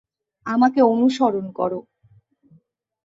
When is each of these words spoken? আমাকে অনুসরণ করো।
আমাকে 0.45 0.79
অনুসরণ 0.83 1.45
করো। 1.51 1.79